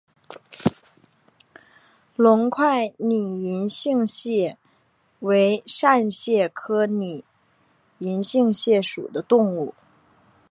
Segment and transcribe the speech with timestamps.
[2.15, 4.57] 隆块拟银杏蟹
[5.19, 7.23] 为扇蟹科拟
[7.99, 9.75] 银杏蟹属的动物。